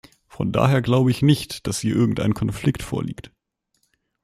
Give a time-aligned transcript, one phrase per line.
[0.27, 3.29] Von daher glaube ich nicht, dass hier irgendein Konflikt vorliegt.